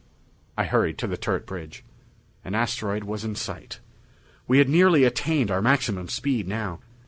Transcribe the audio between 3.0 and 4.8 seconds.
was in sight. We had